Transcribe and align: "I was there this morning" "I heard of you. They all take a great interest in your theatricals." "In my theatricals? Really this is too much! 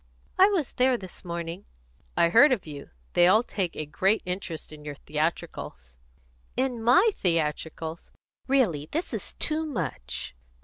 "I 0.39 0.47
was 0.47 0.73
there 0.73 0.97
this 0.97 1.23
morning" 1.23 1.65
"I 2.17 2.29
heard 2.29 2.51
of 2.51 2.65
you. 2.65 2.89
They 3.13 3.27
all 3.27 3.43
take 3.43 3.75
a 3.75 3.85
great 3.85 4.23
interest 4.25 4.71
in 4.73 4.83
your 4.83 4.95
theatricals." 4.95 5.99
"In 6.57 6.81
my 6.81 7.11
theatricals? 7.17 8.11
Really 8.47 8.89
this 8.91 9.13
is 9.13 9.33
too 9.33 9.63
much! 9.63 10.33